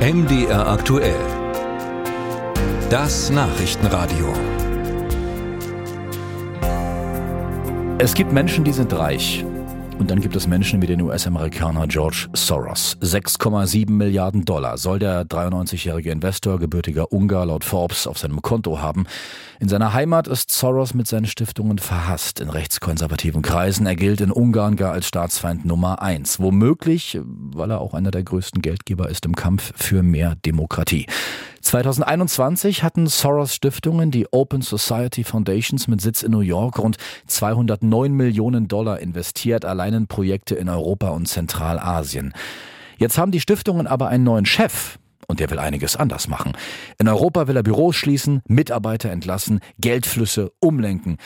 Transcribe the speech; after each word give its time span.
MDR 0.00 0.66
aktuell. 0.66 1.20
Das 2.88 3.28
Nachrichtenradio. 3.28 4.32
Es 7.98 8.14
gibt 8.14 8.32
Menschen, 8.32 8.64
die 8.64 8.72
sind 8.72 8.94
reich. 8.94 9.44
Und 10.00 10.10
dann 10.10 10.22
gibt 10.22 10.34
es 10.34 10.46
Menschen 10.46 10.80
wie 10.80 10.86
den 10.86 11.02
US-Amerikaner 11.02 11.86
George 11.86 12.28
Soros. 12.32 12.96
6,7 13.02 13.90
Milliarden 13.90 14.46
Dollar 14.46 14.78
soll 14.78 14.98
der 14.98 15.24
93-jährige 15.26 16.10
Investor, 16.10 16.58
gebürtiger 16.58 17.12
Ungar, 17.12 17.44
laut 17.44 17.64
Forbes 17.64 18.06
auf 18.06 18.16
seinem 18.16 18.40
Konto 18.40 18.80
haben. 18.80 19.04
In 19.60 19.68
seiner 19.68 19.92
Heimat 19.92 20.26
ist 20.26 20.50
Soros 20.50 20.94
mit 20.94 21.06
seinen 21.06 21.26
Stiftungen 21.26 21.76
verhasst 21.76 22.40
in 22.40 22.48
rechtskonservativen 22.48 23.42
Kreisen. 23.42 23.84
Er 23.84 23.94
gilt 23.94 24.22
in 24.22 24.32
Ungarn 24.32 24.76
gar 24.76 24.92
als 24.92 25.06
Staatsfeind 25.06 25.66
Nummer 25.66 26.00
eins. 26.00 26.40
Womöglich, 26.40 27.20
weil 27.22 27.70
er 27.70 27.82
auch 27.82 27.92
einer 27.92 28.10
der 28.10 28.24
größten 28.24 28.62
Geldgeber 28.62 29.10
ist 29.10 29.26
im 29.26 29.36
Kampf 29.36 29.70
für 29.76 30.02
mehr 30.02 30.34
Demokratie. 30.46 31.04
2021 31.70 32.82
hatten 32.82 33.06
Soros 33.06 33.54
Stiftungen, 33.54 34.10
die 34.10 34.26
Open 34.32 34.60
Society 34.60 35.22
Foundations 35.22 35.86
mit 35.86 36.00
Sitz 36.00 36.24
in 36.24 36.32
New 36.32 36.40
York, 36.40 36.80
rund 36.80 36.96
209 37.28 38.12
Millionen 38.12 38.66
Dollar 38.66 38.98
investiert, 38.98 39.64
allein 39.64 39.94
in 39.94 40.06
Projekte 40.08 40.56
in 40.56 40.68
Europa 40.68 41.10
und 41.10 41.28
Zentralasien. 41.28 42.34
Jetzt 42.98 43.18
haben 43.18 43.30
die 43.30 43.38
Stiftungen 43.38 43.86
aber 43.86 44.08
einen 44.08 44.24
neuen 44.24 44.46
Chef. 44.46 44.98
Und 45.28 45.38
der 45.38 45.48
will 45.48 45.60
einiges 45.60 45.94
anders 45.94 46.26
machen. 46.26 46.54
In 46.98 47.06
Europa 47.06 47.46
will 47.46 47.54
er 47.54 47.62
Büros 47.62 47.94
schließen, 47.94 48.42
Mitarbeiter 48.48 49.12
entlassen, 49.12 49.60
Geldflüsse 49.78 50.50
umlenken. 50.58 51.18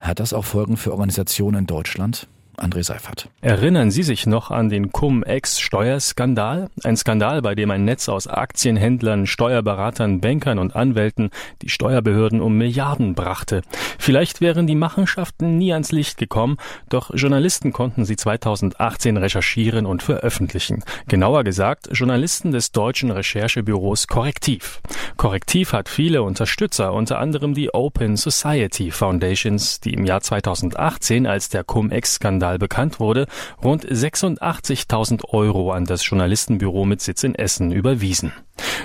Hat 0.00 0.18
das 0.18 0.32
auch 0.32 0.46
Folgen 0.46 0.78
für 0.78 0.92
Organisationen 0.92 1.58
in 1.58 1.66
Deutschland? 1.66 2.26
André 2.60 2.82
Seifert. 2.82 3.28
Erinnern 3.40 3.90
Sie 3.90 4.02
sich 4.02 4.26
noch 4.26 4.50
an 4.50 4.68
den 4.68 4.92
Cum-Ex-Steuerskandal? 4.92 6.68
Ein 6.84 6.96
Skandal, 6.96 7.42
bei 7.42 7.54
dem 7.54 7.70
ein 7.70 7.84
Netz 7.84 8.08
aus 8.08 8.26
Aktienhändlern, 8.26 9.26
Steuerberatern, 9.26 10.20
Bankern 10.20 10.58
und 10.58 10.76
Anwälten 10.76 11.30
die 11.62 11.70
Steuerbehörden 11.70 12.40
um 12.40 12.58
Milliarden 12.58 13.14
brachte. 13.14 13.62
Vielleicht 13.98 14.40
wären 14.40 14.66
die 14.66 14.74
Machenschaften 14.74 15.56
nie 15.56 15.72
ans 15.72 15.92
Licht 15.92 16.18
gekommen, 16.18 16.58
doch 16.88 17.10
Journalisten 17.14 17.72
konnten 17.72 18.04
sie 18.04 18.16
2018 18.16 19.16
recherchieren 19.16 19.86
und 19.86 20.02
veröffentlichen. 20.02 20.84
Genauer 21.08 21.44
gesagt, 21.44 21.88
Journalisten 21.92 22.52
des 22.52 22.72
deutschen 22.72 23.10
Recherchebüros 23.10 24.06
Korrektiv. 24.06 24.80
Korrektiv 25.16 25.72
hat 25.72 25.88
viele 25.88 26.22
Unterstützer, 26.22 26.92
unter 26.92 27.18
anderem 27.18 27.54
die 27.54 27.72
Open 27.72 28.16
Society 28.16 28.90
Foundations, 28.90 29.80
die 29.80 29.94
im 29.94 30.04
Jahr 30.04 30.20
2018 30.20 31.26
als 31.26 31.48
der 31.48 31.64
Cum-Ex-Skandal 31.64 32.49
Skandal 32.50 32.58
bekannt 32.58 33.00
wurde, 33.00 33.26
rund 33.62 33.86
86.000 33.86 35.24
Euro 35.32 35.72
an 35.72 35.84
das 35.84 36.08
Journalistenbüro 36.08 36.84
mit 36.84 37.00
Sitz 37.00 37.22
in 37.22 37.34
Essen 37.34 37.70
überwiesen. 37.70 38.32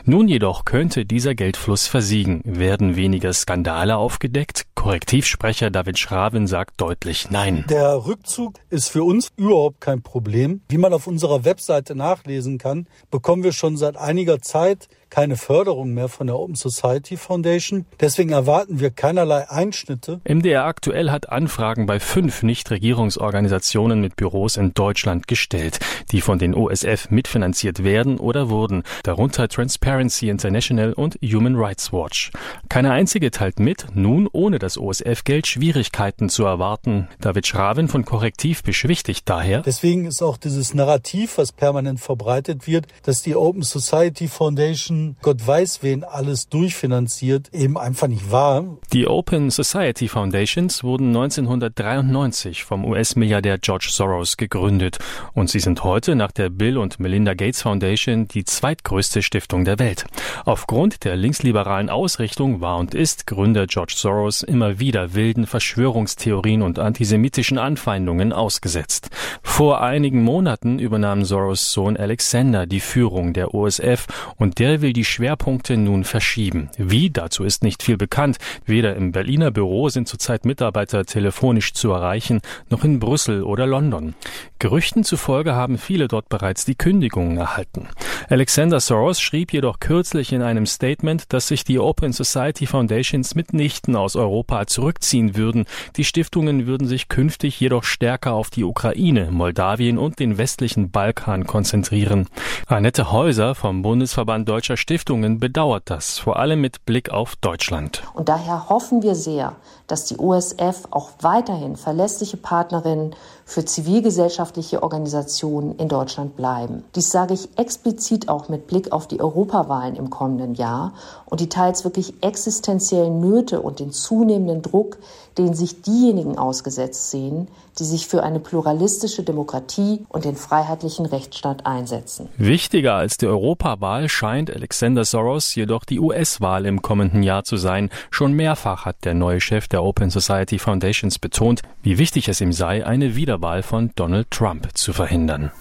Nun 0.05 0.27
jedoch 0.27 0.65
könnte 0.65 1.05
dieser 1.05 1.35
Geldfluss 1.35 1.87
versiegen. 1.87 2.41
Werden 2.45 2.95
weniger 2.95 3.33
Skandale 3.33 3.97
aufgedeckt? 3.97 4.65
Korrektivsprecher 4.75 5.71
David 5.71 5.97
Schraven 5.97 6.47
sagt 6.47 6.79
deutlich 6.79 7.31
Nein. 7.31 7.65
Der 7.69 8.05
Rückzug 8.05 8.59
ist 8.69 8.89
für 8.89 9.03
uns 9.03 9.31
überhaupt 9.35 9.81
kein 9.81 10.03
Problem. 10.03 10.61
Wie 10.69 10.77
man 10.77 10.93
auf 10.93 11.07
unserer 11.07 11.43
Webseite 11.43 11.95
nachlesen 11.95 12.57
kann, 12.57 12.87
bekommen 13.09 13.43
wir 13.43 13.51
schon 13.51 13.77
seit 13.77 13.97
einiger 13.97 14.41
Zeit 14.41 14.87
keine 15.09 15.35
Förderung 15.35 15.93
mehr 15.93 16.09
von 16.09 16.27
der 16.27 16.37
Open 16.37 16.55
Society 16.55 17.17
Foundation. 17.17 17.85
Deswegen 17.99 18.31
erwarten 18.31 18.79
wir 18.79 18.89
keinerlei 18.89 19.49
Einschnitte. 19.49 20.21
MDR 20.27 20.65
aktuell 20.65 21.11
hat 21.11 21.29
Anfragen 21.29 21.85
bei 21.85 21.99
fünf 21.99 22.43
Nichtregierungsorganisationen 22.43 24.01
mit 24.01 24.15
Büros 24.15 24.57
in 24.57 24.73
Deutschland 24.73 25.27
gestellt, 25.27 25.79
die 26.11 26.21
von 26.21 26.39
den 26.39 26.53
OSF 26.53 27.09
mitfinanziert 27.09 27.83
werden 27.83 28.17
oder 28.17 28.49
wurden, 28.49 28.83
darunter 29.03 29.47
Transparency 29.47 30.29
International 30.29 30.93
und 30.93 31.17
Human 31.21 31.55
Rights 31.55 31.91
Watch. 31.93 32.31
Keine 32.69 32.91
einzige 32.91 33.31
teilt 33.31 33.59
mit, 33.59 33.87
nun 33.93 34.27
ohne 34.31 34.59
das 34.59 34.77
OSF-Geld 34.77 35.47
Schwierigkeiten 35.47 36.29
zu 36.29 36.45
erwarten. 36.45 37.07
David 37.21 37.47
Schraven 37.47 37.87
von 37.87 38.05
Korrektiv 38.05 38.63
beschwichtigt 38.63 39.29
daher. 39.29 39.61
Deswegen 39.61 40.05
ist 40.05 40.21
auch 40.21 40.37
dieses 40.37 40.73
Narrativ, 40.73 41.37
was 41.37 41.51
permanent 41.51 41.99
verbreitet 41.99 42.67
wird, 42.67 42.87
dass 43.03 43.21
die 43.21 43.35
Open 43.35 43.63
Society 43.63 44.27
Foundation 44.27 44.94
Gott 45.21 45.45
weiß 45.45 45.83
wen 45.83 46.03
alles 46.03 46.49
durchfinanziert, 46.49 47.53
eben 47.53 47.77
einfach 47.77 48.07
nicht 48.07 48.31
wahr. 48.31 48.77
Die 48.93 49.07
Open 49.07 49.49
Society 49.49 50.07
Foundations 50.07 50.83
wurden 50.83 51.07
1993 51.07 52.63
vom 52.63 52.85
US-Milliardär 52.85 53.57
George 53.57 53.87
Soros 53.89 54.37
gegründet 54.37 54.99
und 55.33 55.49
sie 55.49 55.59
sind 55.59 55.83
heute 55.83 56.15
nach 56.15 56.31
der 56.31 56.49
Bill 56.49 56.77
und 56.77 56.99
Melinda 56.99 57.33
Gates 57.33 57.61
Foundation 57.61 58.27
die 58.27 58.45
zweitgrößte 58.45 59.21
Stiftung 59.21 59.65
der 59.65 59.79
Welt. 59.79 60.05
Aufgrund 60.45 61.03
der 61.03 61.15
linksliberalen 61.15 61.89
Ausrichtung 61.89 62.61
war 62.61 62.77
und 62.77 62.93
ist 62.93 63.27
Gründer 63.27 63.67
George 63.67 63.93
Soros 63.95 64.43
immer 64.43 64.79
wieder 64.79 65.13
wilden 65.13 65.47
Verschwörungstheorien 65.47 66.61
und 66.61 66.79
antisemitischen 66.79 67.57
Anfeindungen 67.57 68.33
ausgesetzt. 68.33 69.09
Vor 69.41 69.81
einigen 69.81 70.23
Monaten 70.23 70.79
übernahm 70.79 71.25
Soros 71.25 71.71
Sohn 71.71 71.97
Alexander 71.97 72.65
die 72.65 72.79
Führung 72.79 73.33
der 73.33 73.53
OSF 73.53 74.07
und 74.37 74.59
der 74.59 74.81
will 74.85 74.93
die 74.93 75.03
Schwerpunkte 75.03 75.77
nun 75.77 76.03
verschieben. 76.03 76.69
Wie, 76.77 77.09
dazu 77.09 77.43
ist 77.43 77.63
nicht 77.63 77.81
viel 77.81 77.97
bekannt. 77.97 78.37
Weder 78.67 78.95
im 78.95 79.11
Berliner 79.11 79.49
Büro 79.49 79.89
sind 79.89 80.07
zurzeit 80.07 80.45
Mitarbeiter 80.45 81.05
telefonisch 81.05 81.73
zu 81.73 81.89
erreichen, 81.89 82.39
noch 82.69 82.83
in 82.83 82.99
Brüssel 82.99 83.41
oder 83.41 83.65
London. 83.65 84.13
Gerüchten 84.59 85.03
zufolge 85.03 85.55
haben 85.55 85.79
viele 85.79 86.07
dort 86.07 86.29
bereits 86.29 86.65
die 86.65 86.75
Kündigungen 86.75 87.37
erhalten. 87.37 87.87
Alexander 88.29 88.79
Soros 88.79 89.19
schrieb 89.19 89.53
jedoch 89.53 89.79
kürzlich 89.79 90.31
in 90.31 90.41
einem 90.41 90.65
Statement, 90.65 91.33
dass 91.33 91.47
sich 91.47 91.63
die 91.63 91.79
Open 91.79 92.13
Society 92.13 92.65
Foundations 92.65 93.35
mitnichten 93.35 93.95
aus 93.95 94.15
Europa 94.15 94.67
zurückziehen 94.67 95.35
würden. 95.35 95.65
Die 95.97 96.03
Stiftungen 96.05 96.65
würden 96.65 96.87
sich 96.87 97.09
künftig 97.09 97.59
jedoch 97.59 97.83
stärker 97.83 98.33
auf 98.33 98.49
die 98.49 98.63
Ukraine, 98.63 99.29
Moldawien 99.31 99.97
und 99.97 100.19
den 100.19 100.37
westlichen 100.37 100.91
Balkan 100.91 101.45
konzentrieren. 101.45 102.27
Annette 102.67 103.11
Häuser 103.11 103.53
vom 103.53 103.81
Bundesverband 103.81 104.47
Deutscher 104.47 104.77
Stiftungen 104.77 105.39
bedauert 105.39 105.83
das, 105.85 106.17
vor 106.17 106.39
allem 106.39 106.61
mit 106.61 106.85
Blick 106.85 107.09
auf 107.09 107.35
Deutschland. 107.35 108.03
Und 108.13 108.29
daher 108.29 108.69
hoffen 108.69 109.03
wir 109.03 109.15
sehr, 109.15 109.55
dass 109.87 110.05
die 110.05 110.17
OSF 110.17 110.87
auch 110.89 111.09
weiterhin 111.21 111.75
verlässliche 111.75 112.37
Partnerin 112.37 113.15
für 113.45 113.63
zivilgesellschaftliche 113.63 114.81
Organisationen 114.81 115.77
in 115.77 115.87
Deutschland 115.87 116.35
bleiben. 116.35 116.83
Dies 116.95 117.11
sage 117.11 117.35
ich 117.35 117.49
explizit 117.57 118.04
auch 118.29 118.49
mit 118.49 118.67
Blick 118.67 118.91
auf 118.91 119.07
die 119.07 119.19
Europawahlen 119.19 119.95
im 119.95 120.09
kommenden 120.09 120.55
Jahr 120.55 120.93
und 121.25 121.39
die 121.39 121.49
teils 121.49 121.83
wirklich 121.83 122.13
existenziellen 122.21 123.19
Nöte 123.19 123.61
und 123.61 123.79
den 123.79 123.91
zunehmenden 123.91 124.61
Druck, 124.61 124.97
den 125.37 125.53
sich 125.53 125.81
diejenigen 125.81 126.37
ausgesetzt 126.37 127.11
sehen, 127.11 127.47
die 127.77 127.83
sich 127.83 128.07
für 128.07 128.23
eine 128.23 128.39
pluralistische 128.39 129.23
Demokratie 129.23 130.05
und 130.07 130.25
den 130.25 130.35
freiheitlichen 130.35 131.05
Rechtsstaat 131.05 131.65
einsetzen. 131.65 132.29
Wichtiger 132.37 132.95
als 132.95 133.17
die 133.17 133.27
Europawahl 133.27 134.07
scheint 134.07 134.49
Alexander 134.49 135.03
Soros 135.03 135.53
jedoch 135.55 135.83
die 135.83 135.99
US-Wahl 135.99 136.65
im 136.65 136.81
kommenden 136.81 137.23
Jahr 137.23 137.43
zu 137.43 137.57
sein. 137.57 137.89
Schon 138.11 138.33
mehrfach 138.33 138.85
hat 138.85 139.03
der 139.03 139.13
neue 139.13 139.41
Chef 139.41 139.67
der 139.67 139.83
Open 139.83 140.09
Society 140.09 140.59
Foundations 140.59 141.19
betont, 141.19 141.61
wie 141.81 141.97
wichtig 141.97 142.29
es 142.29 142.39
ihm 142.39 142.53
sei, 142.53 142.85
eine 142.85 143.15
Wiederwahl 143.15 143.63
von 143.63 143.91
Donald 143.95 144.31
Trump 144.31 144.69
zu 144.73 144.93
verhindern. 144.93 145.51